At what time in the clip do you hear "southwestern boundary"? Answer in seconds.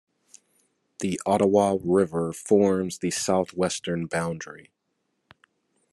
3.11-4.71